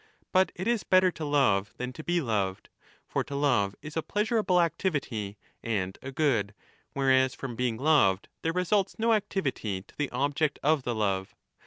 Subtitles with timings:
[0.31, 2.69] But it is better to love than to be loved.
[3.05, 6.55] For to love is a pleasurable Ictivity and a good,
[6.93, 11.35] whereas from being loved there results o activity to the object of the love.